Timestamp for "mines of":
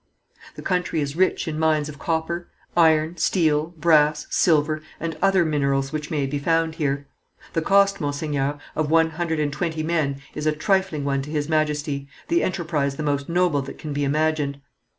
1.59-1.99